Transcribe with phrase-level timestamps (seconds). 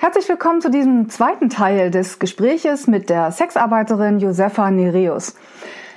[0.00, 5.34] Herzlich willkommen zu diesem zweiten Teil des Gespräches mit der Sexarbeiterin Josefa Nereus.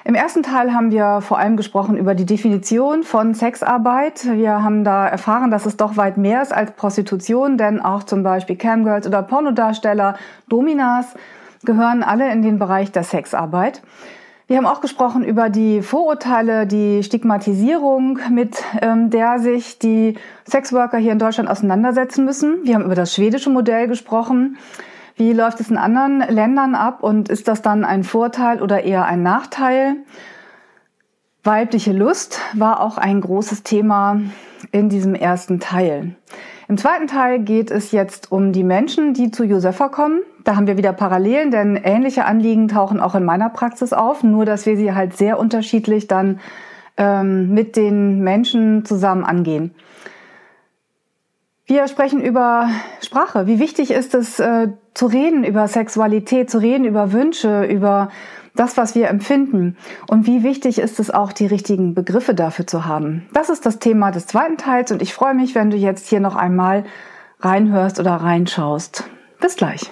[0.06, 4.26] Im ersten Teil haben wir vor allem gesprochen über die Definition von Sexarbeit.
[4.26, 8.24] Wir haben da erfahren, dass es doch weit mehr ist als Prostitution, denn auch zum
[8.24, 10.18] Beispiel Camgirls oder Pornodarsteller,
[10.50, 11.14] Dominas
[11.64, 13.84] gehören alle in den Bereich der Sexarbeit.
[14.52, 20.16] Wir haben auch gesprochen über die Vorurteile, die Stigmatisierung, mit ähm, der sich die
[20.46, 22.66] Sexworker hier in Deutschland auseinandersetzen müssen.
[22.66, 24.58] Wir haben über das schwedische Modell gesprochen.
[25.16, 29.06] Wie läuft es in anderen Ländern ab und ist das dann ein Vorteil oder eher
[29.06, 29.96] ein Nachteil?
[31.46, 34.20] Weibliche Lust war auch ein großes Thema
[34.74, 36.16] in diesem ersten Teil.
[36.68, 40.20] Im zweiten Teil geht es jetzt um die Menschen, die zu Josefa kommen.
[40.44, 44.46] Da haben wir wieder Parallelen, denn ähnliche Anliegen tauchen auch in meiner Praxis auf, nur
[44.46, 46.40] dass wir sie halt sehr unterschiedlich dann
[46.98, 49.74] ähm, mit den Menschen zusammen angehen.
[51.66, 52.70] Wir sprechen über
[53.02, 53.48] Sprache.
[53.48, 58.10] Wie wichtig ist es, äh, zu reden über Sexualität, zu reden über Wünsche, über
[58.56, 59.78] das, was wir empfinden.
[60.08, 63.26] Und wie wichtig ist es auch, die richtigen Begriffe dafür zu haben.
[63.34, 66.20] Das ist das Thema des zweiten Teils und ich freue mich, wenn du jetzt hier
[66.20, 66.84] noch einmal
[67.40, 69.06] reinhörst oder reinschaust.
[69.40, 69.92] Bis gleich.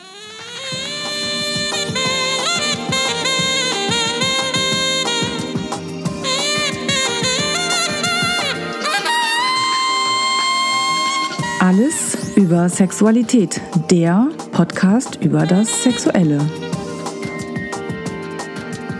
[12.41, 13.61] Über Sexualität,
[13.91, 16.39] der Podcast über das Sexuelle.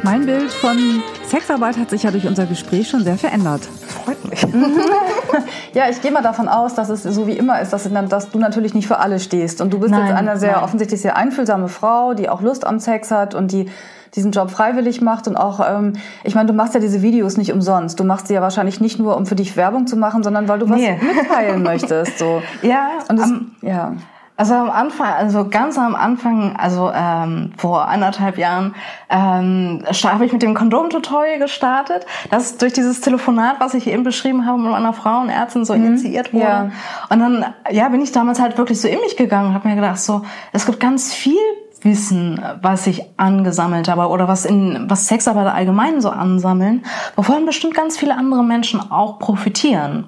[0.03, 3.61] Mein Bild von Sexarbeit hat sich ja durch unser Gespräch schon sehr verändert.
[3.87, 4.43] Freut mich.
[5.73, 8.37] ja, ich gehe mal davon aus, dass es so wie immer ist, dass, dass du
[8.37, 9.59] natürlich nicht für alle stehst.
[9.59, 10.63] Und du bist nein, jetzt eine sehr nein.
[10.63, 13.71] offensichtlich sehr einfühlsame Frau, die auch Lust am Sex hat und die
[14.15, 17.53] diesen Job freiwillig macht und auch, ähm, ich meine, du machst ja diese Videos nicht
[17.53, 17.99] umsonst.
[17.99, 20.59] Du machst sie ja wahrscheinlich nicht nur, um für dich Werbung zu machen, sondern weil
[20.59, 20.97] du was Nee.
[21.15, 22.19] mitteilen möchtest.
[22.19, 22.41] So.
[22.61, 23.93] Ja, Und das, am, ja.
[24.35, 28.75] also am Anfang, also ganz am Anfang, also ähm, vor anderthalb Jahren,
[29.09, 32.05] ähm, habe ich mit dem Kondom-Tutorial gestartet.
[32.29, 36.43] Das durch dieses Telefonat, was ich eben beschrieben habe, mit meiner Frauenärztin so initiiert wurde.
[36.45, 36.69] ja.
[37.09, 39.75] Und dann, ja, bin ich damals halt wirklich so in mich gegangen und habe mir
[39.75, 41.37] gedacht, so, es gibt ganz viel
[41.83, 47.73] Wissen, was ich angesammelt habe oder was in was Sexarbeiter allgemein so ansammeln, wovon bestimmt
[47.73, 50.05] ganz viele andere Menschen auch profitieren.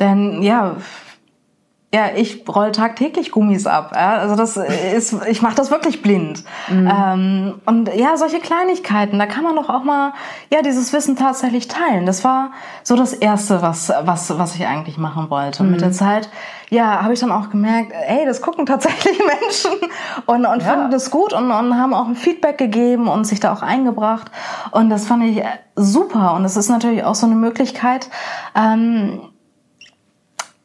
[0.00, 0.76] Denn ja,
[1.94, 3.92] ja, ich roll tagtäglich Gummis ab.
[3.94, 4.14] Ja?
[4.16, 6.42] Also das ist, ich mache das wirklich blind.
[6.70, 10.14] Ähm, und ja, solche Kleinigkeiten, da kann man doch auch mal
[10.50, 12.06] ja dieses Wissen tatsächlich teilen.
[12.06, 15.62] Das war so das erste, was was was ich eigentlich machen wollte.
[15.62, 16.30] Und mit der Zeit,
[16.70, 19.72] ja, habe ich dann auch gemerkt, ey, das gucken tatsächlich Menschen
[20.24, 20.72] und und Ja.
[20.72, 24.30] finden das gut und, und haben auch ein Feedback gegeben und sich da auch eingebracht.
[24.70, 25.42] Und das fand ich
[25.76, 26.32] super.
[26.36, 28.08] Und es ist natürlich auch so eine Möglichkeit.
[28.54, 29.20] Ähm,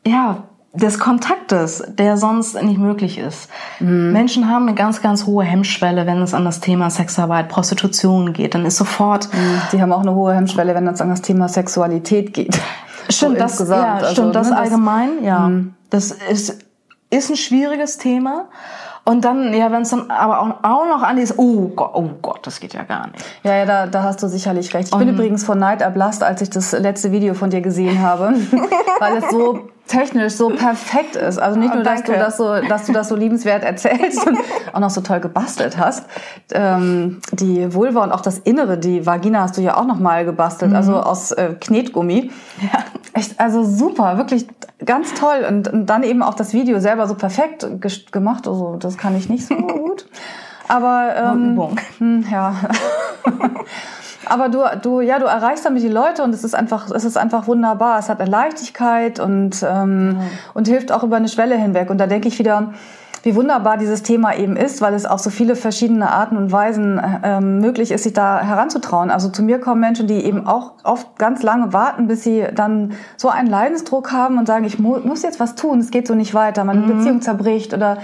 [0.06, 0.44] ja,
[0.78, 3.50] des Kontaktes, der sonst nicht möglich ist.
[3.80, 8.56] Menschen haben eine ganz, ganz hohe Hemmschwelle, wenn es an das Thema Sexarbeit, Prostitution geht.
[8.56, 9.30] Dann ist sofort,
[9.72, 12.60] Die haben auch eine hohe Hemmschwelle, wenn es an das Thema Sexualität geht.
[13.10, 15.52] stimmt So das, ja, Also, stimmt das ne, allgemein, ja.
[15.90, 16.60] Das ist,
[17.10, 18.46] ist ein schwieriges Thema.
[19.08, 22.10] Und dann, ja, wenn es dann aber auch, auch noch an ist, oh Gott, oh
[22.22, 23.24] Gott, das geht ja gar nicht.
[23.42, 24.90] Ja, ja, da, da hast du sicherlich recht.
[24.92, 28.34] Ich bin übrigens von Neid erblasst, als ich das letzte Video von dir gesehen habe,
[29.00, 31.38] weil es so technisch so perfekt ist.
[31.40, 34.38] Also nicht Oh, nur, dass du das so, dass du das so liebenswert erzählst und
[34.74, 36.06] auch noch so toll gebastelt hast.
[36.54, 40.26] Ähm, die Vulva und auch das Innere, die Vagina hast du ja auch noch mal
[40.26, 42.32] gebastelt, also aus äh, Knetgummi.
[42.62, 42.80] Ja.
[43.14, 44.48] Echt, also super, wirklich
[44.86, 47.68] ganz toll und, und dann eben auch das Video selber so perfekt
[48.12, 48.48] gemacht.
[48.48, 50.06] Also das kann ich nicht so gut.
[50.68, 51.62] Aber ähm,
[51.98, 52.56] hm, ja.
[54.30, 57.18] Aber du, du, ja, du erreichst damit die Leute und es ist einfach, es ist
[57.18, 58.00] einfach wunderbar.
[58.00, 60.20] Es hat eine Leichtigkeit und, ähm,
[60.54, 61.90] und hilft auch über eine Schwelle hinweg.
[61.90, 62.74] Und da denke ich wieder,
[63.24, 67.02] wie wunderbar dieses Thema eben ist, weil es auf so viele verschiedene Arten und Weisen
[67.24, 69.12] ähm, möglich ist, sich da heranzutrauen.
[69.12, 72.94] Also zu mir kommen Menschen, die eben auch oft ganz lange warten, bis sie dann
[73.18, 76.16] so einen Leidensdruck haben und sagen, ich mu muss jetzt was tun, es geht so
[76.16, 77.98] nicht weiter, meine Beziehung zerbricht oder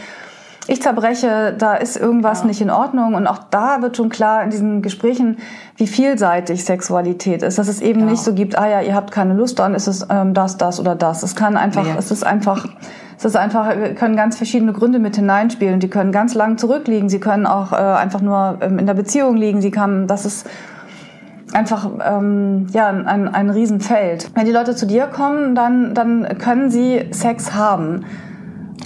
[0.68, 3.16] ich zerbreche, da ist irgendwas nicht in Ordnung.
[3.16, 5.38] Und auch da wird schon klar in diesen Gesprächen,
[5.76, 7.58] wie vielseitig Sexualität ist.
[7.58, 10.08] Dass es eben nicht so gibt, ah ja, ihr habt keine Lust, dann ist es
[10.10, 11.24] ähm, das, das oder das.
[11.24, 11.96] Es kann einfach, Nee.
[11.98, 12.66] es ist einfach,
[13.18, 15.80] es ist einfach, wir können ganz verschiedene Gründe mit hineinspielen.
[15.80, 17.10] Die können ganz lang zurückliegen.
[17.10, 19.62] Sie können auch äh, einfach nur ähm, in der Beziehung liegen.
[19.62, 20.50] Sie kann, das ist,
[21.54, 24.32] einfach ähm, ja ein, ein Riesenfeld.
[24.34, 28.06] Wenn die Leute zu dir kommen, dann dann können sie Sex haben.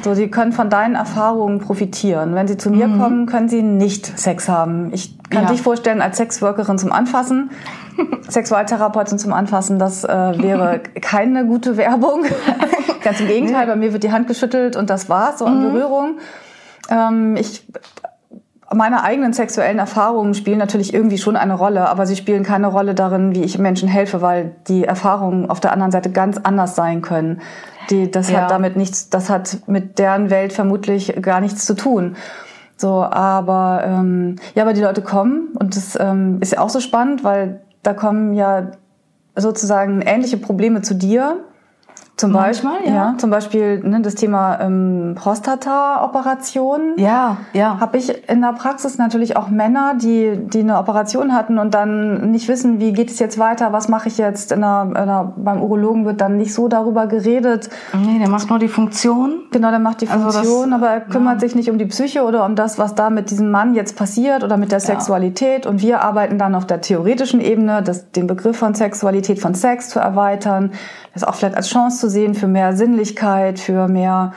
[0.03, 2.35] So, sie können von deinen Erfahrungen profitieren.
[2.35, 3.01] Wenn sie zu mir mhm.
[3.01, 4.93] kommen, können sie nicht Sex haben.
[4.93, 5.51] Ich kann ja.
[5.51, 7.51] dich vorstellen als Sexworkerin zum Anfassen,
[8.29, 12.23] Sexualtherapeutin zum Anfassen, das äh, wäre keine gute Werbung.
[13.03, 15.71] Ganz im Gegenteil, bei mir wird die Hand geschüttelt und das war's, so in mhm.
[15.71, 16.17] Berührung.
[16.89, 17.65] Ähm, ich
[18.73, 22.95] meine eigenen sexuellen Erfahrungen spielen natürlich irgendwie schon eine Rolle, aber sie spielen keine Rolle
[22.95, 27.01] darin, wie ich Menschen helfe, weil die Erfahrungen auf der anderen Seite ganz anders sein
[27.01, 27.41] können.
[27.89, 28.41] Die, das ja.
[28.41, 32.15] hat damit nichts, das hat mit deren Welt vermutlich gar nichts zu tun.
[32.75, 36.79] So, aber ähm, ja, aber die Leute kommen und das ähm, ist ja auch so
[36.79, 38.71] spannend, weil da kommen ja
[39.35, 41.43] sozusagen ähnliche Probleme zu dir
[42.17, 43.11] zum Manchmal, Beispiel, ja.
[43.11, 43.17] ja.
[43.19, 46.93] Zum Beispiel ne, das Thema ähm, Prostata-Operation.
[46.97, 47.79] Ja, ja.
[47.79, 52.31] Habe ich in der Praxis natürlich auch Männer, die, die eine Operation hatten und dann
[52.31, 54.51] nicht wissen, wie geht es jetzt weiter, was mache ich jetzt.
[54.51, 57.69] In der, in der, beim Urologen wird dann nicht so darüber geredet.
[57.93, 59.41] Nee, der macht nur die Funktion.
[59.51, 61.39] Genau, der macht die Funktion, also das, aber er kümmert ja.
[61.41, 64.43] sich nicht um die Psyche oder um das, was da mit diesem Mann jetzt passiert
[64.43, 65.65] oder mit der Sexualität.
[65.65, 65.71] Ja.
[65.71, 69.89] Und wir arbeiten dann auf der theoretischen Ebene, das, den Begriff von Sexualität, von Sex
[69.89, 70.71] zu erweitern,
[71.13, 74.33] das auch vielleicht als Chance zu sehen für mehr Sinnlichkeit, für mehr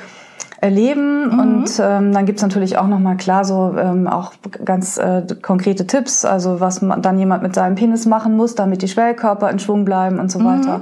[0.60, 1.28] Erleben.
[1.32, 1.40] Mhm.
[1.40, 4.32] Und ähm, dann gibt's natürlich auch nochmal klar so ähm, auch
[4.64, 8.82] ganz äh, konkrete Tipps, also was man, dann jemand mit seinem Penis machen muss, damit
[8.82, 10.44] die Schwellkörper in Schwung bleiben und so mhm.
[10.44, 10.80] weiter.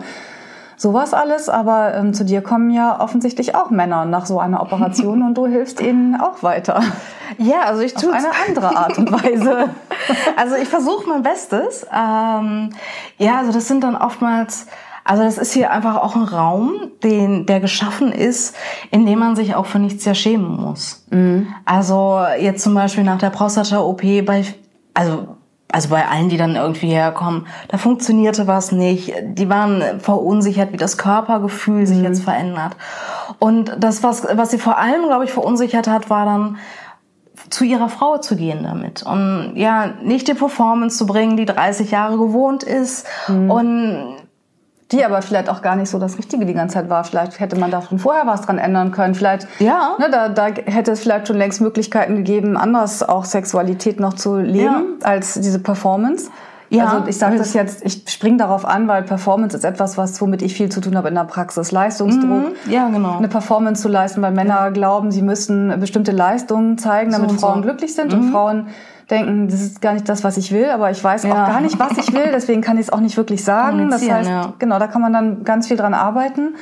[0.76, 5.22] Sowas alles, aber ähm, zu dir kommen ja offensichtlich auch Männer nach so einer Operation
[5.26, 6.80] und du hilfst ihnen auch weiter.
[7.36, 9.70] Ja, also ich tue eine andere Art und Weise.
[10.36, 11.84] also ich versuche mein Bestes.
[11.92, 12.70] Ähm,
[13.18, 14.66] ja, also das sind dann oftmals
[15.08, 18.54] also das ist hier einfach auch ein Raum, den, der geschaffen ist,
[18.90, 21.06] in dem man sich auch für nichts sehr schämen muss.
[21.10, 21.46] Mhm.
[21.64, 24.44] Also jetzt zum Beispiel nach der Prostata-OP bei,
[24.92, 25.28] also
[25.70, 29.14] also bei allen, die dann irgendwie herkommen, da funktionierte was nicht.
[29.22, 32.04] Die waren verunsichert, wie das Körpergefühl sich mhm.
[32.04, 32.76] jetzt verändert.
[33.38, 36.58] Und das, was, was sie vor allem, glaube ich, verunsichert hat, war dann,
[37.50, 41.90] zu ihrer Frau zu gehen damit und ja nicht die Performance zu bringen, die 30
[41.90, 43.50] Jahre gewohnt ist mhm.
[43.50, 44.17] und
[44.92, 47.04] die aber vielleicht auch gar nicht so das Richtige die ganze Zeit war.
[47.04, 49.14] Vielleicht hätte man da von vorher was dran ändern können.
[49.14, 49.96] Vielleicht, ja.
[49.98, 54.38] ne, da, da hätte es vielleicht schon längst Möglichkeiten gegeben, anders auch Sexualität noch zu
[54.38, 55.06] leben ja.
[55.06, 56.30] als diese Performance.
[56.70, 60.20] Ja, also ich sage das jetzt, ich spring darauf an, weil Performance ist etwas, was
[60.20, 61.72] womit ich viel zu tun habe in der Praxis.
[61.72, 64.68] Leistungsdruck, mhm, ja genau, eine Performance zu leisten, weil Männer ja.
[64.68, 67.62] glauben, sie müssen bestimmte Leistungen zeigen, damit so Frauen so.
[67.62, 68.20] glücklich sind mhm.
[68.20, 68.66] und Frauen
[69.10, 71.30] denken, das ist gar nicht das, was ich will, aber ich weiß ja.
[71.30, 73.90] auch gar nicht, was ich will, deswegen kann ich es auch nicht wirklich sagen.
[73.90, 74.52] Das heißt, ja.
[74.58, 76.54] genau, da kann man dann ganz viel dran arbeiten.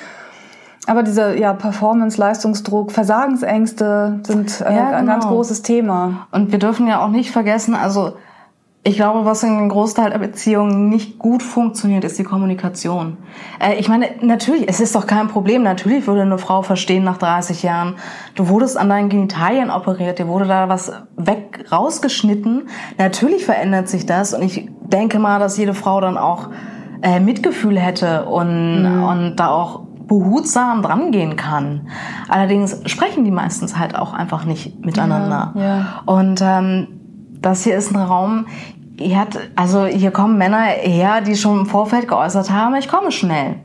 [0.87, 4.97] Aber dieser ja, Performance, Leistungsdruck, Versagensängste sind äh, ja, genau.
[4.97, 5.37] ein ganz genau.
[5.37, 6.29] großes Thema.
[6.31, 8.13] Und wir dürfen ja auch nicht vergessen, also
[8.87, 13.17] ich glaube, was in einem Großteil der Beziehungen nicht gut funktioniert, ist die Kommunikation.
[13.59, 15.65] Äh, ich meine, natürlich, es ist doch kein Problem.
[15.65, 17.97] Natürlich würde eine Frau verstehen nach 30 Jahren,
[18.37, 22.69] du wurdest an deinen Genitalien operiert, dir wurde da was weg rausgeschnitten.
[22.97, 26.51] Natürlich verändert sich das und ich denke mal, dass jede Frau dann auch
[27.03, 29.03] äh, Mitgefühl hätte und, mhm.
[29.03, 31.89] und da auch behutsam dran gehen kann.
[32.29, 35.53] Allerdings sprechen die meistens halt auch einfach nicht miteinander.
[35.57, 36.03] Ja, ja.
[36.07, 36.89] Und ähm,
[37.47, 38.47] das hier ist ein Raum,
[38.99, 43.13] Ihr hat, also hier kommen Männer her, die schon im Vorfeld geäußert haben, ich komme
[43.13, 43.57] schnell.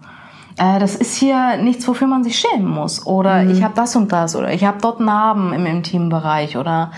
[0.57, 3.05] Äh, das ist hier nichts, wofür man sich schämen muss.
[3.05, 3.51] Oder mhm.
[3.51, 4.35] ich habe das und das.
[4.35, 6.57] Oder ich habe dort Narben im Intimbereich.
[6.57, 6.91] Oder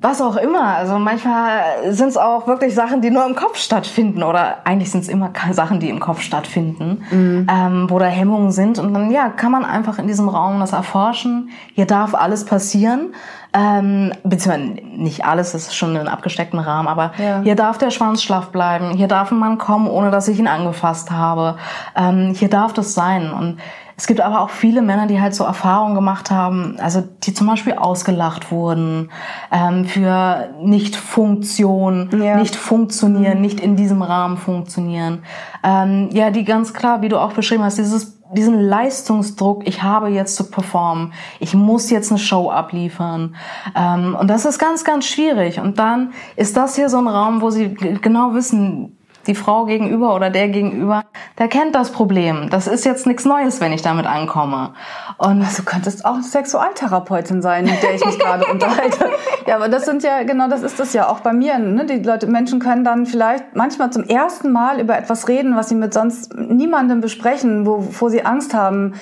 [0.00, 0.76] was auch immer.
[0.76, 4.22] Also manchmal sind es auch wirklich Sachen, die nur im Kopf stattfinden.
[4.22, 7.46] Oder eigentlich sind es immer Sachen, die im Kopf stattfinden, mhm.
[7.50, 8.78] ähm, wo da Hemmungen sind.
[8.78, 11.50] Und dann ja, kann man einfach in diesem Raum das erforschen.
[11.74, 13.14] Hier darf alles passieren.
[13.52, 17.40] Ähm, beziehungsweise nicht alles, das ist schon in einem abgesteckten Rahmen, aber ja.
[17.42, 20.46] hier darf der Schwanz schlaff bleiben, hier darf ein Mann kommen, ohne dass ich ihn
[20.46, 21.56] angefasst habe.
[21.96, 23.32] Ähm, hier darf das sein.
[23.32, 23.58] Und
[24.00, 27.46] es gibt aber auch viele Männer, die halt so Erfahrungen gemacht haben, also die zum
[27.46, 29.10] Beispiel ausgelacht wurden
[29.52, 32.38] ähm, für Nicht-Funktion, ja.
[32.38, 33.42] nicht funktionieren, mhm.
[33.42, 35.22] nicht in diesem Rahmen funktionieren.
[35.62, 40.08] Ähm, ja, die ganz klar, wie du auch beschrieben hast, dieses diesen Leistungsdruck, ich habe
[40.08, 43.34] jetzt zu performen, ich muss jetzt eine Show abliefern.
[43.76, 45.60] Ähm, und das ist ganz, ganz schwierig.
[45.60, 48.96] Und dann ist das hier so ein Raum, wo sie genau wissen,
[49.30, 51.04] die Frau gegenüber oder der gegenüber,
[51.38, 52.50] der kennt das Problem.
[52.50, 54.74] Das ist jetzt nichts Neues, wenn ich damit ankomme.
[55.18, 59.10] Und also, du könntest auch Sexualtherapeutin sein, mit der ich mich gerade unterhalte.
[59.46, 61.58] Ja, aber das sind ja, genau das ist das ja auch bei mir.
[61.58, 61.86] Ne?
[61.86, 65.76] Die Leute, Menschen können dann vielleicht manchmal zum ersten Mal über etwas reden, was sie
[65.76, 68.94] mit sonst niemandem besprechen, wovor sie Angst haben,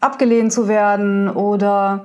[0.00, 2.04] abgelehnt zu werden oder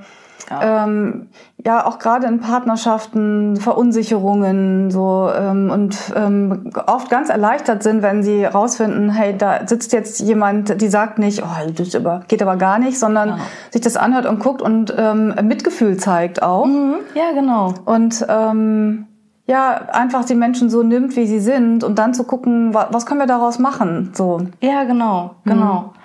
[0.49, 0.85] Ja.
[0.85, 1.27] Ähm,
[1.65, 8.23] ja, auch gerade in Partnerschaften, Verunsicherungen so ähm, und ähm, oft ganz erleichtert sind, wenn
[8.23, 12.55] sie rausfinden, hey, da sitzt jetzt jemand, die sagt nicht, oh, das aber, geht aber
[12.55, 13.37] gar nicht, sondern ja.
[13.71, 16.65] sich das anhört und guckt und ähm, Mitgefühl zeigt auch.
[16.65, 16.95] Mhm.
[17.15, 17.73] Ja, genau.
[17.85, 19.07] Und ähm,
[19.47, 23.19] ja, einfach die Menschen so nimmt, wie sie sind und dann zu gucken, was können
[23.19, 24.41] wir daraus machen, so.
[24.61, 25.93] Ja, genau, genau.
[25.93, 25.96] Mhm.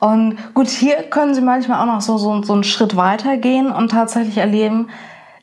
[0.00, 3.70] Und gut, hier können sie manchmal auch noch so, so, so einen Schritt weiter gehen
[3.70, 4.88] und tatsächlich erleben,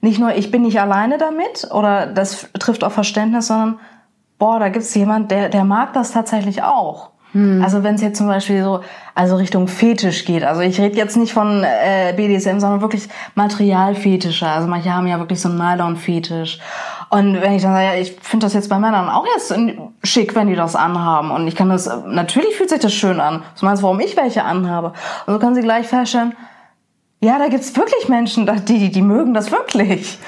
[0.02, 3.80] nicht nur ich bin nicht alleine damit oder das trifft auf Verständnis, sondern
[4.40, 7.12] boah, da gibt's jemand, der, der mag das tatsächlich auch.
[7.34, 7.62] Hm.
[7.64, 8.82] Also wenn es jetzt zum Beispiel so
[9.14, 14.48] also Richtung Fetisch geht, also ich rede jetzt nicht von äh, BDSM, sondern wirklich Materialfetische.
[14.48, 16.60] Also manche haben ja wirklich so einen Nylon-Fetisch.
[17.10, 19.54] Und wenn ich dann sage, ja, ich finde das jetzt bei Männern auch jetzt
[20.04, 21.32] schick, wenn die das anhaben.
[21.32, 23.44] Und ich kann das, natürlich fühlt sich das schön an.
[23.60, 24.94] Du meinst, warum ich welche anhabe.
[25.26, 26.36] Und so können sie gleich feststellen,
[27.20, 30.20] ja, da gibt's wirklich Menschen, die, die, die mögen das wirklich.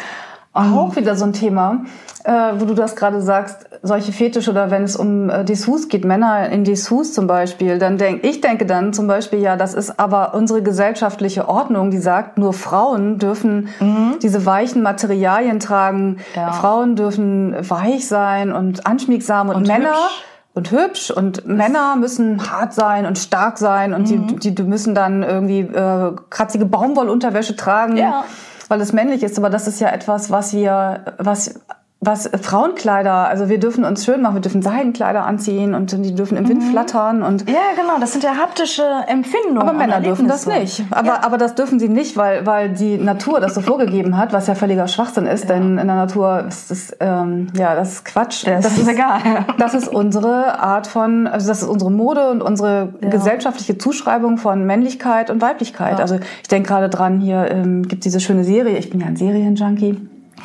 [0.53, 1.85] Auch wieder so ein Thema,
[2.23, 6.05] äh, wo du das gerade sagst, solche Fetische oder wenn es um äh, Dessous geht,
[6.05, 9.99] Männer in Dessous zum Beispiel, dann denk ich denke dann zum Beispiel, ja, das ist
[9.99, 14.15] aber unsere gesellschaftliche Ordnung, die sagt, nur Frauen dürfen mhm.
[14.21, 16.51] diese weichen Materialien tragen, ja.
[16.51, 21.95] Frauen dürfen weich sein und anschmiegsam und, und Männer hübsch und hübsch und das Männer
[21.95, 24.39] müssen hart sein und stark sein und mhm.
[24.39, 27.97] die, die müssen dann irgendwie äh, kratzige Baumwollunterwäsche tragen.
[27.97, 28.25] Ja
[28.69, 31.59] weil es männlich ist, aber das ist ja etwas, was wir, was
[32.01, 36.37] was Frauenkleider, also wir dürfen uns schön machen, wir dürfen Seidenkleider anziehen und die dürfen
[36.37, 36.71] im Wind mhm.
[36.71, 39.61] flattern und ja genau, das sind ja haptische Empfindungen.
[39.61, 40.85] Aber Männer dürfen das nicht.
[40.91, 41.23] Aber ja.
[41.23, 44.55] aber das dürfen sie nicht, weil weil die Natur das so vorgegeben hat, was ja
[44.55, 45.55] völliger Schwachsinn ist, ja.
[45.55, 48.47] denn in der Natur ist das ähm, ja das ist Quatsch.
[48.47, 49.19] Das, das ist, ist egal.
[49.57, 53.09] Das ist unsere Art von, also das ist unsere Mode und unsere ja.
[53.09, 55.99] gesellschaftliche Zuschreibung von Männlichkeit und Weiblichkeit.
[55.99, 58.77] Also ich denke gerade dran, hier ähm, gibt diese schöne Serie.
[58.77, 59.97] Ich bin ja ein Serienjunkie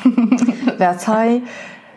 [0.77, 1.41] Versailles.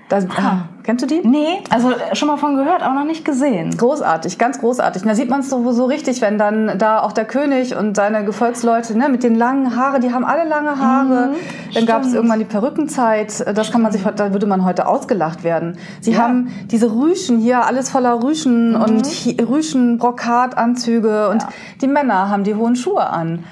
[0.08, 1.20] Das, ah, kennst du die?
[1.22, 3.76] Nee, also schon mal von gehört, aber noch nicht gesehen.
[3.76, 5.02] Großartig, ganz großartig.
[5.02, 8.24] da sieht man es so, so richtig, wenn dann da auch der König und seine
[8.24, 11.28] Gefolgsleute ne, mit den langen Haare, die haben alle lange Haare.
[11.28, 13.44] Mhm, dann gab es irgendwann die Perückenzeit.
[13.54, 15.76] Das kann man sich, da würde man heute ausgelacht werden.
[16.00, 16.20] Sie ja.
[16.20, 18.82] haben diese Rüschen hier, alles voller Rüschen mhm.
[18.82, 21.48] und Rüschen, Brokatanzüge und ja.
[21.82, 23.44] die Männer haben die hohen Schuhe an.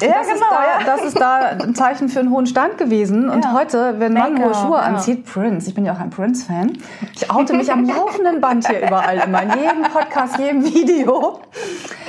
[0.00, 0.34] Ja, das genau.
[0.34, 0.84] Ist da, ja.
[0.84, 3.28] Das ist da ein Zeichen für einen hohen Stand gewesen.
[3.28, 3.52] Und ja.
[3.52, 6.78] heute, wenn man hohe Schuhe anzieht, Prince, ich bin ja auch ein Prince-Fan,
[7.14, 11.40] ich oute mich am laufenden Band hier überall immer, in jedem Podcast, jedem Video.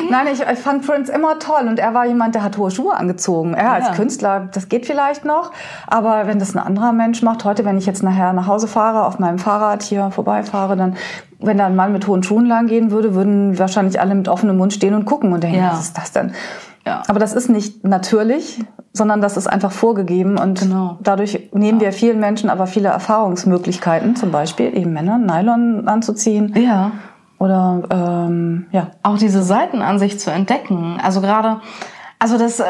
[0.10, 2.96] Nein, ich, ich fand Prince immer toll und er war jemand, der hat hohe Schuhe
[2.96, 3.54] angezogen.
[3.54, 5.52] Er als Künstler, das geht vielleicht noch,
[5.88, 9.06] aber wenn das ein anderer Mensch macht, heute, wenn ich jetzt nachher nach Hause fahre,
[9.06, 10.98] auf meinem Fahrrad hier vorbeifahre, dann
[11.40, 14.58] wenn da ein Mann mit hohen Schuhen lang gehen würde, würden wahrscheinlich alle mit offenem
[14.58, 15.72] Mund stehen und gucken und denken, ja.
[15.72, 16.34] was ist das denn?
[16.88, 17.04] Ja.
[17.08, 18.64] Aber das ist nicht natürlich,
[18.94, 20.98] sondern das ist einfach vorgegeben und genau.
[21.02, 21.88] dadurch nehmen ja.
[21.88, 26.54] wir vielen Menschen aber viele Erfahrungsmöglichkeiten, zum Beispiel eben Männern Nylon anzuziehen.
[26.56, 26.92] Ja.
[27.40, 28.92] Oder ähm, ja.
[29.04, 30.98] Auch diese Seitenansicht zu entdecken.
[31.04, 31.58] Also gerade
[32.20, 32.66] also das, äh,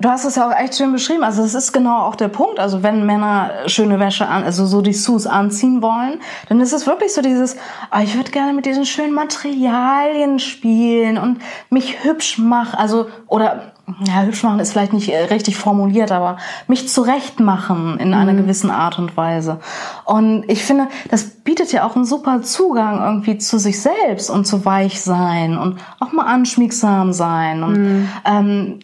[0.00, 1.22] du hast es ja auch echt schön beschrieben.
[1.22, 2.58] Also das ist genau auch der Punkt.
[2.58, 6.86] Also wenn Männer schöne Wäsche an, also so die Sus anziehen wollen, dann ist es
[6.88, 7.56] wirklich so dieses,
[7.94, 12.76] oh, ich würde gerne mit diesen schönen Materialien spielen und mich hübsch machen.
[12.76, 13.72] Also oder
[14.04, 18.32] ja, hübsch machen ist vielleicht nicht äh, richtig formuliert, aber mich zurecht machen in einer
[18.32, 18.38] mhm.
[18.38, 19.60] gewissen Art und Weise.
[20.04, 24.46] Und ich finde, das bietet ja auch einen super Zugang irgendwie zu sich selbst und
[24.46, 27.62] zu weich sein und auch mal anschmiegsam sein.
[27.62, 28.08] Und mhm.
[28.24, 28.78] ähm,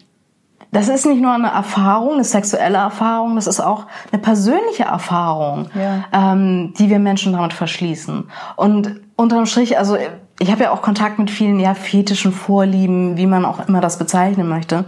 [0.71, 5.69] das ist nicht nur eine Erfahrung, eine sexuelle Erfahrung, das ist auch eine persönliche Erfahrung,
[5.73, 6.03] ja.
[6.11, 8.29] ähm, die wir Menschen damit verschließen.
[8.57, 9.97] Und unterm Strich, also
[10.39, 13.97] ich habe ja auch Kontakt mit vielen ja fetischen Vorlieben, wie man auch immer das
[13.97, 14.85] bezeichnen möchte.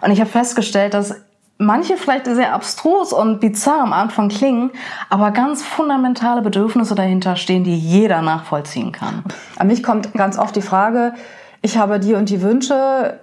[0.00, 1.14] Und ich habe festgestellt, dass
[1.58, 4.70] manche vielleicht sehr abstrus und bizarr am Anfang klingen,
[5.08, 9.24] aber ganz fundamentale Bedürfnisse dahinter stehen, die jeder nachvollziehen kann.
[9.56, 11.14] An mich kommt ganz oft die Frage,
[11.62, 13.20] ich habe die und die Wünsche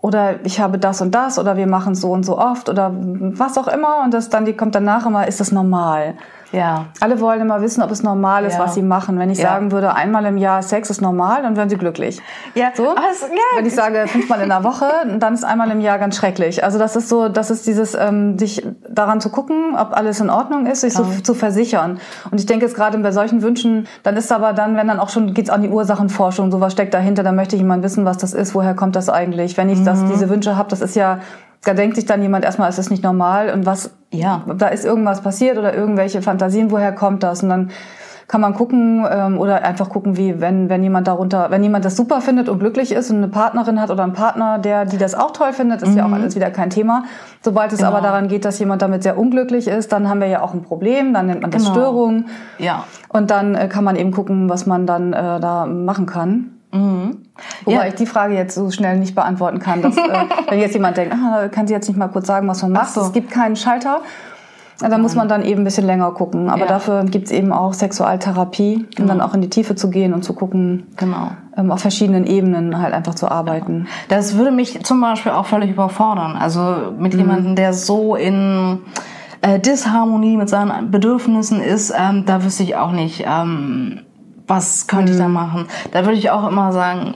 [0.00, 3.58] oder ich habe das und das oder wir machen so und so oft oder was
[3.58, 6.14] auch immer und das dann die kommt danach immer ist das normal
[6.52, 6.86] ja.
[7.00, 8.60] Alle wollen immer wissen, ob es normal ist, ja.
[8.60, 9.18] was sie machen.
[9.18, 9.48] Wenn ich ja.
[9.48, 12.20] sagen würde, einmal im Jahr Sex ist normal, dann wären sie glücklich.
[12.54, 12.70] Ja.
[12.74, 12.88] So?
[12.88, 13.56] Also, ja.
[13.56, 14.86] Wenn ich sage, fünfmal in der Woche,
[15.18, 16.64] dann ist einmal im Jahr ganz schrecklich.
[16.64, 20.30] Also das ist so, das ist dieses, ähm, sich daran zu gucken, ob alles in
[20.30, 21.98] Ordnung ist, sich so zu versichern.
[22.30, 25.10] Und ich denke jetzt gerade bei solchen Wünschen, dann ist aber dann, wenn dann auch
[25.10, 28.32] schon geht's an die Ursachenforschung, so was steckt dahinter, dann möchte jemand wissen, was das
[28.32, 29.56] ist, woher kommt das eigentlich.
[29.56, 29.84] Wenn ich mhm.
[29.84, 31.20] das, diese Wünsche habe, das ist ja
[31.64, 34.84] da denkt sich dann jemand erstmal, ist das nicht normal und was, ja, da ist
[34.84, 37.42] irgendwas passiert oder irgendwelche Fantasien, woher kommt das?
[37.42, 37.70] Und dann
[38.28, 41.96] kann man gucken ähm, oder einfach gucken, wie wenn wenn jemand darunter, wenn jemand das
[41.96, 45.14] super findet und glücklich ist und eine Partnerin hat oder einen Partner, der die das
[45.14, 45.96] auch toll findet, ist mhm.
[45.96, 46.14] ja auch mhm.
[46.14, 47.04] alles wieder kein Thema.
[47.40, 47.90] Sobald es genau.
[47.90, 50.62] aber daran geht, dass jemand damit sehr unglücklich ist, dann haben wir ja auch ein
[50.62, 51.14] Problem.
[51.14, 51.74] Dann nennt man das genau.
[51.74, 52.26] Störung.
[52.58, 52.84] Ja.
[53.08, 56.57] Und dann äh, kann man eben gucken, was man dann äh, da machen kann.
[56.72, 57.22] Mhm.
[57.64, 57.86] Wobei ja.
[57.86, 60.00] ich die Frage jetzt so schnell nicht beantworten kann, dass äh,
[60.48, 62.92] wenn jetzt jemand denkt, ah, kann sie jetzt nicht mal kurz sagen, was man macht.
[62.92, 63.00] So.
[63.00, 64.00] Es gibt keinen Schalter.
[64.80, 66.48] Da muss man dann eben ein bisschen länger gucken.
[66.48, 66.66] Aber ja.
[66.66, 69.08] dafür gibt's eben auch Sexualtherapie, um genau.
[69.08, 71.32] dann auch in die Tiefe zu gehen und zu gucken, genau.
[71.56, 73.88] ähm, auf verschiedenen Ebenen halt einfach zu arbeiten.
[74.08, 76.36] Das würde mich zum Beispiel auch völlig überfordern.
[76.36, 77.18] Also mit mhm.
[77.18, 78.78] jemandem, der so in
[79.42, 84.02] äh, Disharmonie mit seinen Bedürfnissen ist, ähm, da wüsste ich auch nicht, ähm,
[84.48, 85.18] was könnte mhm.
[85.18, 85.66] ich da machen.
[85.92, 87.14] Da würde ich auch immer sagen,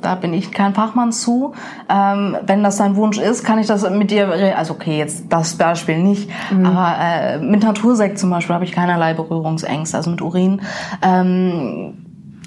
[0.00, 1.54] da bin ich kein Fachmann zu.
[1.88, 5.54] Ähm, wenn das dein Wunsch ist, kann ich das mit dir, also okay, jetzt das
[5.54, 6.66] Beispiel nicht, mhm.
[6.66, 10.60] aber äh, mit Natursekt zum Beispiel habe ich keinerlei Berührungsängste, also mit Urin.
[11.02, 11.94] Ähm,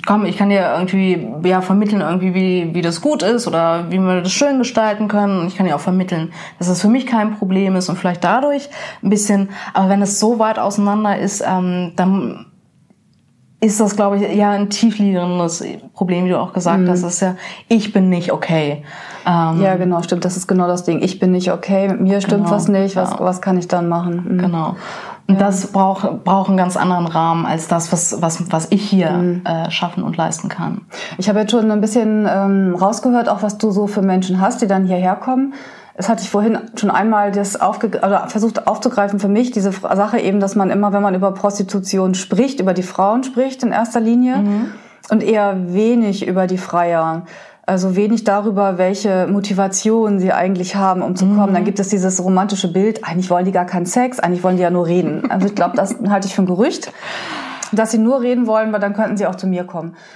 [0.05, 3.99] komm, ich kann dir irgendwie ja vermitteln irgendwie wie wie das gut ist oder wie
[3.99, 7.07] wir das schön gestalten können und ich kann dir auch vermitteln, dass das für mich
[7.07, 8.69] kein Problem ist und vielleicht dadurch
[9.01, 12.45] ein bisschen, aber wenn es so weit auseinander ist, ähm, dann
[13.65, 16.89] ist das, glaube ich, ja ein tiefliegendes Problem, wie du auch gesagt mhm.
[16.89, 17.03] hast.
[17.03, 17.35] Das ist ja,
[17.67, 18.83] ich bin nicht okay.
[19.25, 20.23] Ähm, ja, genau, stimmt.
[20.23, 21.01] Das ist genau das Ding.
[21.01, 22.95] Ich bin nicht okay, mit mir stimmt genau, was nicht.
[22.95, 23.19] Was, ja.
[23.19, 24.35] was kann ich dann machen?
[24.35, 24.37] Mhm.
[24.37, 24.75] Genau.
[25.27, 25.39] Und ja.
[25.39, 29.41] das braucht, braucht einen ganz anderen Rahmen als das, was, was, was ich hier mhm.
[29.43, 30.81] äh, schaffen und leisten kann.
[31.17, 34.61] Ich habe jetzt schon ein bisschen ähm, rausgehört, auch was du so für Menschen hast,
[34.61, 35.53] die dann hierher kommen
[35.97, 40.19] es hatte ich vorhin schon einmal das aufge oder versucht aufzugreifen für mich, diese Sache
[40.19, 44.01] eben, dass man immer, wenn man über Prostitution spricht, über die Frauen spricht in erster
[44.01, 44.71] Linie mhm.
[45.09, 47.25] und eher wenig über die Freier.
[47.67, 51.49] Also wenig darüber, welche Motivation sie eigentlich haben, um zu kommen.
[51.49, 51.53] Mhm.
[51.55, 54.63] Dann gibt es dieses romantische Bild, eigentlich wollen die gar keinen Sex, eigentlich wollen die
[54.63, 55.31] ja nur reden.
[55.31, 56.91] Also ich glaube, das halte ich für ein Gerücht,
[57.71, 59.95] dass sie nur reden wollen, weil dann könnten sie auch zu mir kommen.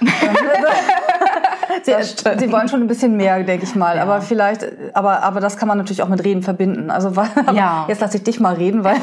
[1.82, 1.92] sie,
[2.38, 3.96] sie, wollen schon ein bisschen mehr, denke ich mal.
[3.96, 4.02] Ja.
[4.02, 6.90] Aber vielleicht, aber, aber das kann man natürlich auch mit Reden verbinden.
[6.90, 7.12] Also
[7.54, 7.84] ja.
[7.88, 8.96] jetzt lasse ich dich mal reden, weil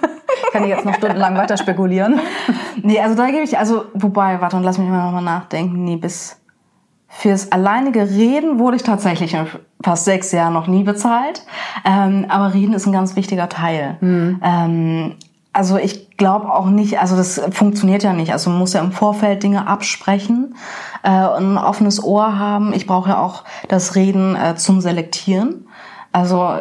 [0.52, 2.20] kann ich jetzt noch stundenlang weiter spekulieren.
[2.82, 5.84] Nee, also da gebe ich, also, wobei, warte, und lass mich mal nochmal nachdenken.
[5.84, 6.36] Nee, bis
[7.08, 9.46] fürs alleinige Reden wurde ich tatsächlich in
[9.82, 11.44] fast sechs Jahren noch nie bezahlt.
[11.84, 13.96] Ähm, aber Reden ist ein ganz wichtiger Teil.
[14.00, 14.40] Mhm.
[14.42, 15.14] Ähm,
[15.52, 18.32] also ich glaube auch nicht, also das funktioniert ja nicht.
[18.32, 20.54] Also man muss ja im Vorfeld Dinge absprechen
[21.02, 22.72] äh, ein offenes Ohr haben.
[22.72, 25.66] Ich brauche ja auch das Reden äh, zum Selektieren.
[26.12, 26.54] Also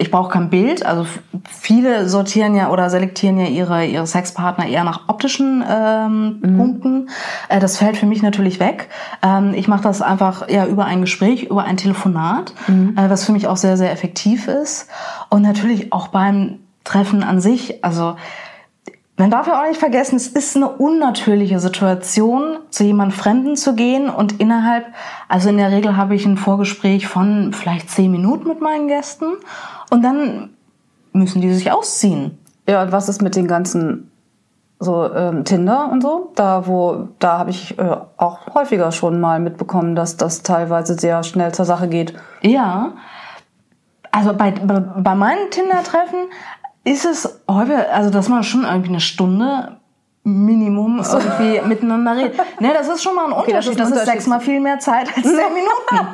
[0.00, 0.86] ich brauche kein Bild.
[0.86, 1.04] Also
[1.46, 6.56] viele sortieren ja oder selektieren ja ihre ihre Sexpartner eher nach optischen ähm, mhm.
[6.56, 7.10] Punkten.
[7.50, 8.88] Äh, das fällt für mich natürlich weg.
[9.22, 12.96] Ähm, ich mache das einfach ja über ein Gespräch, über ein Telefonat, mhm.
[12.96, 14.88] äh, was für mich auch sehr sehr effektiv ist.
[15.28, 17.84] Und natürlich auch beim Treffen an sich.
[17.84, 18.16] Also
[19.20, 23.74] man darf ja auch nicht vergessen, es ist eine unnatürliche Situation, zu jemand Fremden zu
[23.74, 24.86] gehen und innerhalb,
[25.28, 29.26] also in der Regel habe ich ein Vorgespräch von vielleicht zehn Minuten mit meinen Gästen
[29.90, 30.54] und dann
[31.12, 32.38] müssen die sich ausziehen.
[32.66, 34.10] Ja, und was ist mit den ganzen
[34.78, 36.32] so ähm, Tinder und so?
[36.34, 41.22] Da wo da habe ich äh, auch häufiger schon mal mitbekommen, dass das teilweise sehr
[41.24, 42.14] schnell zur Sache geht.
[42.40, 42.94] Ja.
[44.12, 46.30] Also bei, bei, bei meinen Tinder-Treffen
[46.84, 49.80] ist es häufig, also dass man schon irgendwie eine Stunde
[50.22, 52.38] Minimum irgendwie miteinander redet.
[52.60, 53.72] Ne, das ist schon mal ein Unterschied.
[53.72, 56.08] Okay, das, ist, das ist sechsmal viel mehr Zeit als zehn Minuten.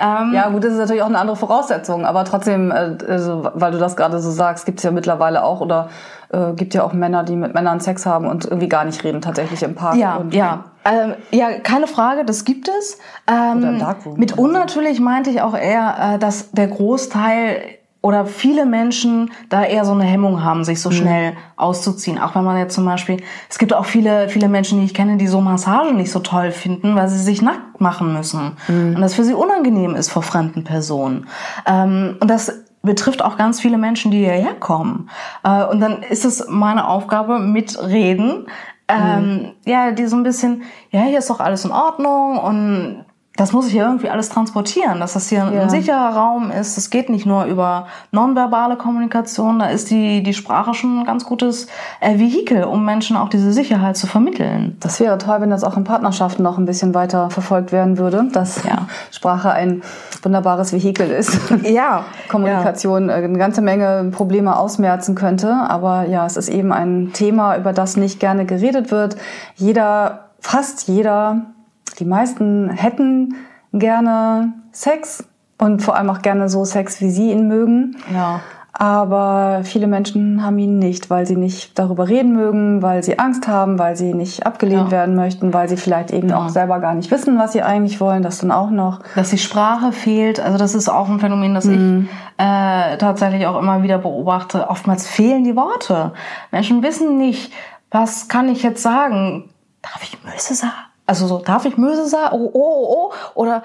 [0.00, 3.72] ähm, ja, gut, das ist natürlich auch eine andere Voraussetzung, aber trotzdem, äh, also, weil
[3.72, 5.88] du das gerade so sagst, gibt es ja mittlerweile auch oder
[6.28, 9.20] äh, gibt ja auch Männer, die mit Männern Sex haben und irgendwie gar nicht reden,
[9.20, 9.96] tatsächlich im Park.
[9.96, 10.64] Ja, ja.
[10.84, 12.98] Ähm, ja, keine Frage, das gibt es.
[13.26, 14.18] Ähm, oder im Darkroom.
[14.18, 19.84] Mit unnatürlich meinte ich auch eher, äh, dass der Großteil oder viele Menschen da eher
[19.84, 20.94] so eine Hemmung haben, sich so mhm.
[20.94, 22.18] schnell auszuziehen.
[22.18, 25.16] Auch wenn man jetzt zum Beispiel, es gibt auch viele, viele Menschen, die ich kenne,
[25.16, 28.56] die so Massagen nicht so toll finden, weil sie sich nackt machen müssen.
[28.68, 28.94] Mhm.
[28.94, 31.26] Und das für sie unangenehm ist vor fremden Personen.
[31.66, 35.10] Ähm, und das betrifft auch ganz viele Menschen, die hierher kommen.
[35.42, 38.46] Äh, und dann ist es meine Aufgabe, mit Reden,
[38.88, 39.52] ähm, mhm.
[39.66, 43.04] ja, die so ein bisschen, ja, hier ist doch alles in Ordnung und
[43.38, 45.62] das muss ich ja irgendwie alles transportieren, dass das hier ja.
[45.62, 46.76] ein sicherer Raum ist.
[46.76, 51.24] Es geht nicht nur über nonverbale Kommunikation, da ist die, die Sprache schon ein ganz
[51.24, 51.68] gutes
[52.00, 54.76] äh, Vehikel, um Menschen auch diese Sicherheit zu vermitteln.
[54.80, 58.28] Das wäre toll, wenn das auch in Partnerschaften noch ein bisschen weiter verfolgt werden würde,
[58.32, 58.88] dass ja.
[59.12, 59.82] Sprache ein
[60.22, 61.38] wunderbares Vehikel ist.
[61.68, 62.04] Ja.
[62.28, 63.16] Kommunikation ja.
[63.16, 65.52] Äh, eine ganze Menge Probleme ausmerzen könnte.
[65.52, 69.16] Aber ja, es ist eben ein Thema, über das nicht gerne geredet wird.
[69.56, 71.42] Jeder, fast jeder
[71.98, 73.34] die meisten hätten
[73.72, 75.24] gerne Sex
[75.58, 77.96] und vor allem auch gerne so Sex, wie sie ihn mögen.
[78.12, 78.40] Ja.
[78.80, 83.48] Aber viele Menschen haben ihn nicht, weil sie nicht darüber reden mögen, weil sie Angst
[83.48, 84.90] haben, weil sie nicht abgelehnt ja.
[84.92, 86.38] werden möchten, weil sie vielleicht eben ja.
[86.38, 88.22] auch selber gar nicht wissen, was sie eigentlich wollen.
[88.22, 89.00] Das dann auch noch.
[89.16, 90.38] Dass die Sprache fehlt.
[90.38, 92.08] Also das ist auch ein Phänomen, das mhm.
[92.38, 94.68] ich äh, tatsächlich auch immer wieder beobachte.
[94.68, 96.12] Oftmals fehlen die Worte.
[96.52, 97.52] Menschen wissen nicht,
[97.90, 99.50] was kann ich jetzt sagen?
[99.82, 100.87] Darf ich Möse sagen?
[101.08, 102.36] Also so, darf ich Möse sagen?
[102.36, 103.12] Oh, oh, oh, oh.
[103.34, 103.62] Oder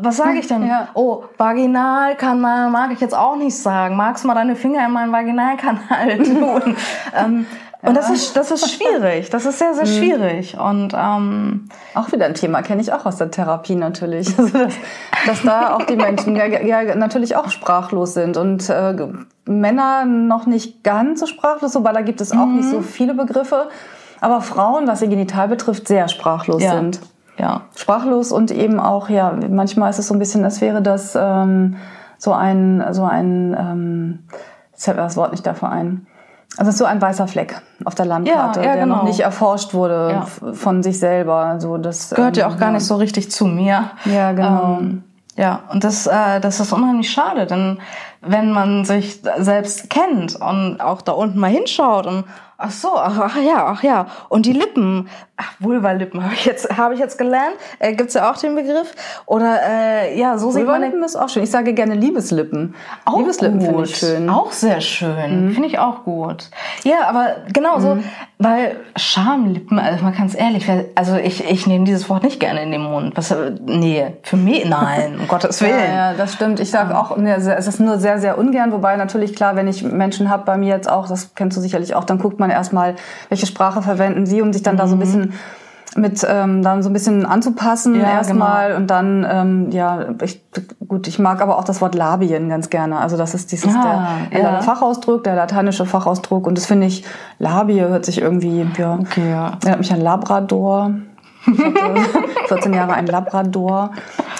[0.00, 0.64] was sage ich denn?
[0.64, 0.90] Ja.
[0.94, 3.96] Oh, vaginal kann man, mag ich jetzt auch nicht sagen.
[3.96, 6.76] Magst du mal deine Finger in meinen Vaginalkanal tun?
[7.16, 7.46] ähm,
[7.82, 7.88] ja.
[7.88, 9.28] Und das ist, das ist schwierig.
[9.28, 9.98] Das ist sehr, sehr mhm.
[9.98, 10.56] schwierig.
[10.56, 14.28] Und ähm, auch wieder ein Thema, kenne ich auch aus der Therapie natürlich.
[14.38, 14.74] Also dass,
[15.26, 18.36] dass da auch die Menschen ja, ja natürlich auch sprachlos sind.
[18.36, 18.94] Und äh,
[19.46, 22.58] Männer noch nicht ganz so sprachlos, wobei da gibt es auch mhm.
[22.58, 23.68] nicht so viele Begriffe
[24.24, 26.72] aber Frauen, was ihr Genital betrifft, sehr sprachlos ja.
[26.72, 27.00] sind.
[27.36, 27.62] Ja.
[27.76, 31.76] Sprachlos und eben auch, ja, manchmal ist es so ein bisschen, als wäre das ähm,
[32.16, 34.18] so ein, so ein, ähm,
[34.72, 36.06] jetzt fällt mir das Wort nicht dafür ein.
[36.56, 38.96] Also so ein weißer Fleck auf der Landkarte, ja, ja, der genau.
[38.96, 40.52] noch nicht erforscht wurde ja.
[40.52, 41.36] von sich selber.
[41.36, 43.90] Also das gehört ja ähm, auch gar nicht so richtig zu mir.
[44.04, 44.78] Ja, genau.
[44.78, 45.02] Ähm,
[45.36, 47.78] ja, und das, äh, das ist unheimlich schade, denn
[48.26, 52.24] wenn man sich selbst kennt und auch da unten mal hinschaut und
[52.56, 56.76] ach so, ach, ach ja, ach ja, und die Lippen, ach, Vulva-Lippen habe ich jetzt
[56.76, 58.94] habe ich jetzt gelernt, äh, gibt's ja auch den Begriff
[59.26, 61.42] oder äh, ja, so sieht man Lippen ist auch schön.
[61.42, 62.74] Ich sage gerne Liebeslippen.
[63.04, 64.30] Auch Liebeslippen finde ich schön.
[64.30, 65.50] Auch sehr schön, mhm.
[65.52, 66.50] finde ich auch gut.
[66.84, 68.04] Ja, aber genau so, mhm.
[68.38, 72.70] weil Schamlippen, also mal ganz ehrlich, also ich ich nehme dieses Wort nicht gerne in
[72.70, 73.16] den Mund.
[73.16, 73.34] Was
[73.66, 75.72] nee, für mich nein, um Gottes Willen.
[75.72, 76.60] Ja, ja, das stimmt.
[76.60, 80.30] Ich sage auch, es ist nur sehr sehr ungern, wobei natürlich klar, wenn ich Menschen
[80.30, 82.94] habe bei mir jetzt auch, das kennst du sicherlich auch, dann guckt man erstmal,
[83.28, 84.78] welche Sprache verwenden sie, um sich dann mhm.
[84.78, 85.02] da so ein mhm.
[85.02, 85.32] bisschen
[85.96, 88.68] mit ähm, dann so ein bisschen anzupassen ja, erstmal.
[88.68, 88.78] genau.
[88.78, 90.42] und dann ähm, ja ich,
[90.86, 92.98] gut ich mag aber auch das Wort Labien ganz gerne.
[92.98, 96.46] Also das ist dieses ah, der, der Fachausdruck der lateinische Fachausdruck.
[96.46, 97.04] Und das finde ich
[97.38, 99.58] Labie hört sich irgendwie ja okay ja.
[99.62, 100.90] erinnert mich an Labrador.
[101.46, 101.94] Ich hatte
[102.48, 103.90] 14 Jahre ein Labrador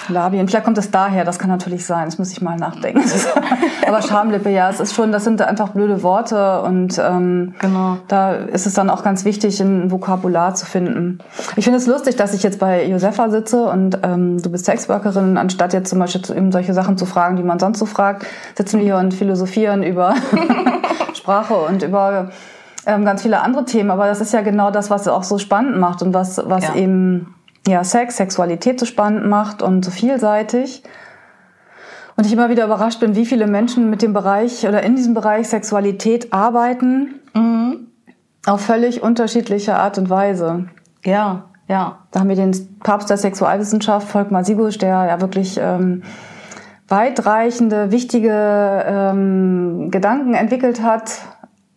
[0.09, 0.47] Labien.
[0.47, 3.03] Vielleicht kommt es daher, das kann natürlich sein, das muss ich mal nachdenken.
[3.87, 7.97] Aber Schamlippe, ja, es ist schon, das sind einfach blöde Worte und ähm, genau.
[8.07, 11.19] da ist es dann auch ganz wichtig, ein Vokabular zu finden.
[11.55, 15.37] Ich finde es lustig, dass ich jetzt bei Josefa sitze und ähm, du bist Sexworkerin,
[15.37, 18.79] anstatt jetzt zum Beispiel eben solche Sachen zu fragen, die man sonst so fragt, sitzen
[18.79, 20.15] wir hier und philosophieren über
[21.13, 22.29] Sprache und über
[22.85, 23.91] ähm, ganz viele andere Themen.
[23.91, 26.63] Aber das ist ja genau das, was es auch so spannend macht und was, was
[26.63, 26.75] ja.
[26.75, 27.35] eben
[27.67, 30.83] ja, Sex, Sexualität so spannend macht und so vielseitig.
[32.15, 35.13] Und ich immer wieder überrascht bin, wie viele Menschen mit dem Bereich oder in diesem
[35.13, 37.15] Bereich Sexualität arbeiten.
[37.33, 37.87] Mhm.
[38.45, 40.67] Auf völlig unterschiedliche Art und Weise.
[41.03, 41.99] Ja, ja.
[42.11, 46.03] Da haben wir den Papst der Sexualwissenschaft, Volkmar Sigusch, der ja wirklich ähm,
[46.87, 51.21] weitreichende, wichtige ähm, Gedanken entwickelt hat,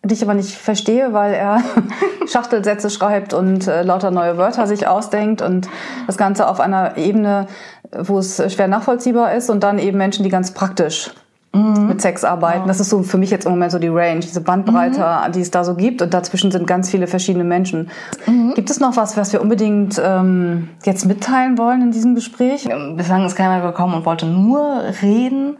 [0.08, 1.62] die ich aber nicht verstehe, weil er
[2.26, 5.68] Schachtelsätze schreibt und äh, lauter neue Wörter sich ausdenkt und
[6.06, 7.46] das Ganze auf einer Ebene,
[7.92, 11.10] wo es schwer nachvollziehbar ist und dann eben Menschen, die ganz praktisch
[11.52, 11.88] mhm.
[11.88, 12.62] mit Sex arbeiten.
[12.62, 12.66] Ja.
[12.66, 15.32] Das ist so für mich jetzt im Moment so die Range, diese Bandbreite, mhm.
[15.32, 17.90] die es da so gibt und dazwischen sind ganz viele verschiedene Menschen.
[18.26, 18.54] Mhm.
[18.54, 22.68] Gibt es noch was, was wir unbedingt ähm, jetzt mitteilen wollen in diesem Gespräch?
[22.96, 25.56] Bislang ist keiner gekommen und wollte nur reden.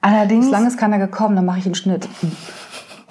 [0.00, 0.46] Allerdings.
[0.46, 2.08] Bislang ist keiner gekommen, dann mache ich einen Schnitt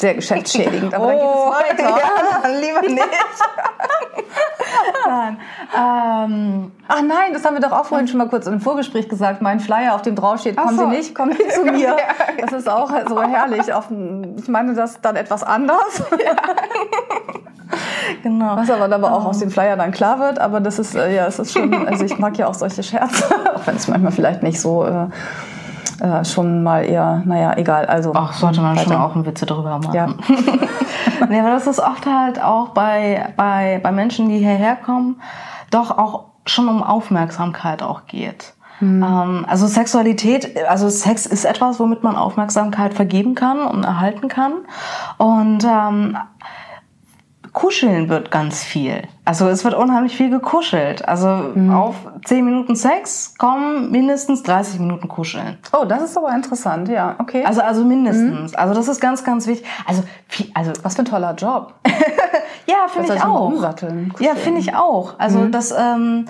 [0.02, 2.02] sehr geschäftsschädigend, aber oh, dann geht es oh, weiter.
[2.44, 3.02] Ja, lieber nicht.
[5.06, 5.38] nein.
[5.76, 9.42] Ähm, ach nein, das haben wir doch auch vorhin schon mal kurz im Vorgespräch gesagt.
[9.42, 10.90] Mein Flyer, auf dem draufsteht, kommen so.
[10.90, 11.96] Sie nicht, kommen Sie zu mir.
[12.40, 13.74] Das ist auch so herrlich.
[13.74, 16.04] Auf, ich meine das dann etwas anders.
[16.12, 16.36] Ja.
[18.24, 18.58] genau.
[18.58, 20.40] Was aber, aber auch aus dem Flyer dann klar wird.
[20.40, 23.26] Aber das ist, äh, ja, es ist schon, also ich mag ja auch solche Scherze,
[23.56, 24.86] auch wenn es manchmal vielleicht nicht so...
[24.86, 25.08] Äh,
[26.02, 27.86] äh, schon mal eher, naja, egal.
[27.86, 28.90] Also Ach, sollte man weiter.
[28.90, 29.94] schon auch ein Witze darüber machen.
[29.94, 30.08] Ja.
[31.30, 35.22] nee, aber das ist oft halt auch bei, bei, bei Menschen, die hierher kommen,
[35.70, 38.54] doch auch schon um Aufmerksamkeit auch geht.
[38.80, 39.46] Mhm.
[39.48, 44.54] Also Sexualität, also Sex ist etwas, womit man Aufmerksamkeit vergeben kann und erhalten kann.
[45.18, 46.18] Und ähm,
[47.54, 49.04] Kuscheln wird ganz viel.
[49.26, 51.08] Also es wird unheimlich viel gekuschelt.
[51.08, 51.74] Also mhm.
[51.74, 55.58] auf 10 Minuten Sex kommen mindestens 30 Minuten kuscheln.
[55.74, 57.44] Oh, das ist aber interessant, ja, okay.
[57.44, 58.52] Also, also mindestens.
[58.52, 58.58] Mhm.
[58.58, 59.68] Also das ist ganz, ganz wichtig.
[59.86, 61.74] Also, viel, also was für ein toller Job.
[62.68, 63.48] ja, finde ich auch.
[63.48, 65.16] Umsatteln, ja, finde ich auch.
[65.20, 65.52] Also mhm.
[65.52, 66.28] das, ähm,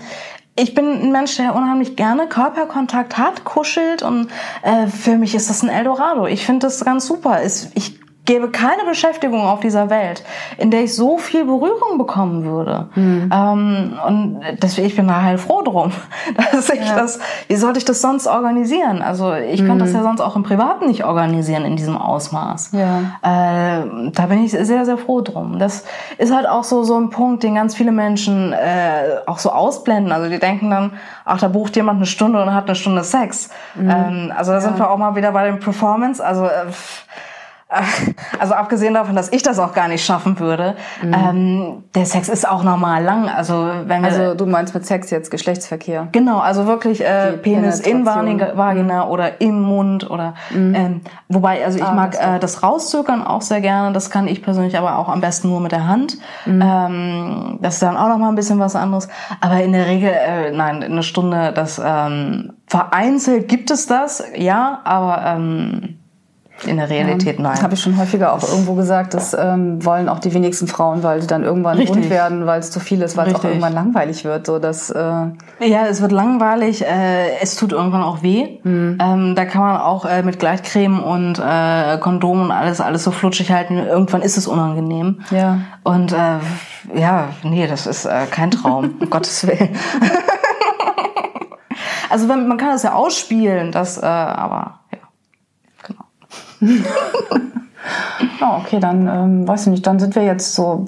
[0.55, 4.27] ich bin ein Mensch, der unheimlich gerne Körperkontakt hat, kuschelt und
[4.63, 6.25] äh, für mich ist das ein Eldorado.
[6.25, 7.43] Ich finde das ganz super.
[7.43, 10.23] Ich gäbe keine Beschäftigung auf dieser Welt,
[10.57, 12.89] in der ich so viel Berührung bekommen würde.
[12.93, 13.31] Mhm.
[13.33, 15.91] Ähm, und deswegen, ich bin da halt froh drum.
[16.51, 16.95] Dass ich ja.
[16.95, 19.01] das, wie sollte ich das sonst organisieren?
[19.01, 19.67] Also ich mhm.
[19.67, 22.71] könnte das ja sonst auch im Privaten nicht organisieren in diesem Ausmaß.
[22.73, 22.99] Ja.
[23.23, 25.57] Äh, da bin ich sehr, sehr froh drum.
[25.57, 25.85] Das
[26.19, 30.11] ist halt auch so, so ein Punkt, den ganz viele Menschen äh, auch so ausblenden.
[30.11, 30.93] Also die denken dann,
[31.25, 33.49] ach, da bucht jemand eine Stunde und hat eine Stunde Sex.
[33.73, 33.89] Mhm.
[33.89, 34.61] Ähm, also da ja.
[34.61, 36.23] sind wir auch mal wieder bei dem Performance.
[36.23, 36.67] Also äh,
[38.39, 41.13] also abgesehen davon, dass ich das auch gar nicht schaffen würde, mhm.
[41.13, 43.29] ähm, der Sex ist auch normal lang.
[43.29, 46.09] Also wenn wir, also du meinst mit Sex jetzt Geschlechtsverkehr?
[46.11, 49.11] Genau, also wirklich äh, Penis in Vagina mhm.
[49.11, 50.75] oder im Mund oder mhm.
[50.75, 53.93] ähm, wobei, also ich ah, mag das, äh, das rauszögern auch sehr gerne.
[53.93, 56.17] Das kann ich persönlich aber auch am besten nur mit der Hand.
[56.45, 56.61] Mhm.
[56.61, 59.07] Ähm, das ist dann auch noch mal ein bisschen was anderes.
[59.39, 64.81] Aber in der Regel, äh, nein, eine Stunde, das ähm, vereinzelt gibt es das, ja,
[64.83, 66.00] aber ähm,
[66.65, 67.61] in der Realität ja, nein.
[67.61, 71.21] Habe ich schon häufiger auch irgendwo gesagt, das ähm, wollen auch die wenigsten Frauen, weil
[71.21, 71.95] sie dann irgendwann Richtig.
[71.95, 73.39] rund werden, weil es zu viel ist, weil Richtig.
[73.39, 74.45] es auch irgendwann langweilig wird.
[74.45, 78.59] So dass, äh ja, es wird langweilig, äh, es tut irgendwann auch weh.
[78.63, 78.97] Mhm.
[79.01, 83.11] Ähm, da kann man auch äh, mit Gleitcreme und äh, Kondom und alles, alles so
[83.11, 83.77] flutschig halten.
[83.77, 85.21] Irgendwann ist es unangenehm.
[85.31, 85.59] Ja.
[85.83, 86.39] Und äh,
[86.95, 89.69] ja, nee, das ist äh, kein Traum, um Gottes Willen.
[92.09, 94.80] also wenn, man kann das ja ausspielen, das, äh, aber
[98.41, 100.85] oh, okay, dann ähm, weiß ich nicht, dann sind wir jetzt so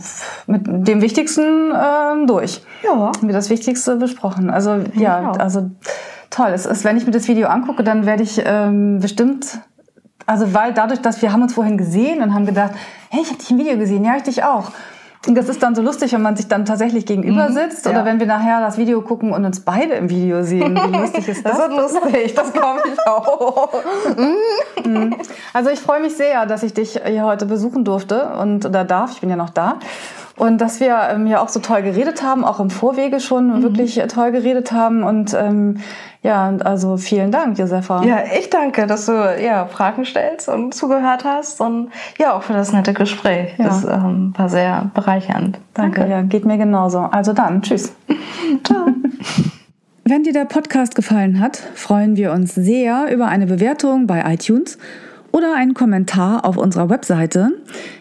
[0.47, 2.61] mit dem Wichtigsten ähm, durch.
[2.83, 3.11] Ja.
[3.15, 4.49] Haben wir das Wichtigste besprochen.
[4.49, 5.71] Also ja, ja also
[6.29, 6.51] toll.
[6.53, 9.59] Es ist, wenn ich mir das Video angucke, dann werde ich ähm, bestimmt
[10.25, 12.71] also weil dadurch, dass wir haben uns vorhin gesehen und haben gedacht,
[13.09, 14.71] hey, ich habe dich im Video gesehen, ja, ich dich auch.
[15.25, 17.53] Und das ist dann so lustig, wenn man sich dann tatsächlich gegenüber mhm.
[17.53, 17.91] sitzt ja.
[17.91, 20.75] oder wenn wir nachher das Video gucken und uns beide im Video sehen.
[20.75, 21.57] Wie lustig ist das?
[21.57, 23.69] Das wird lustig, das glaube ich auch.
[24.83, 25.15] Mhm.
[25.53, 29.13] also ich freue mich sehr, dass ich dich hier heute besuchen durfte und oder darf.
[29.13, 29.79] Ich bin ja noch da.
[30.35, 33.63] Und dass wir ähm, ja auch so toll geredet haben, auch im Vorwege schon mhm.
[33.63, 35.03] wirklich äh, toll geredet haben.
[35.03, 35.77] Und ähm,
[36.23, 38.03] ja, also vielen Dank, Josefa.
[38.03, 42.53] Ja, ich danke, dass du ja Fragen stellst und zugehört hast und ja auch für
[42.53, 43.53] das nette Gespräch.
[43.57, 43.65] Ja.
[43.65, 45.59] Das ähm, war sehr bereichernd.
[45.73, 45.99] Danke.
[45.99, 46.11] Danke.
[46.11, 46.99] Ja, geht mir genauso.
[46.99, 47.93] Also dann, tschüss.
[48.63, 48.87] Ciao.
[50.05, 54.77] Wenn dir der Podcast gefallen hat, freuen wir uns sehr über eine Bewertung bei iTunes
[55.31, 57.51] oder einen Kommentar auf unserer Webseite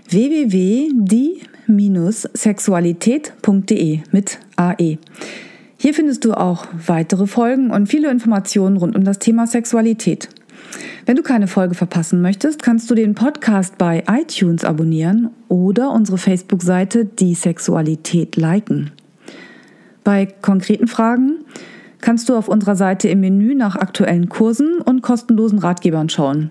[0.09, 1.43] www.die
[2.35, 4.99] sexualität.de mit AE.
[5.77, 10.29] Hier findest du auch weitere Folgen und viele Informationen rund um das Thema Sexualität.
[11.07, 16.19] Wenn du keine Folge verpassen möchtest, kannst du den Podcast bei iTunes abonnieren oder unsere
[16.19, 18.93] Facebook-Seite Die Sexualität liken.
[20.05, 21.45] Bei konkreten Fragen
[22.01, 26.51] kannst du auf unserer Seite im Menü nach aktuellen Kursen und kostenlosen Ratgebern schauen.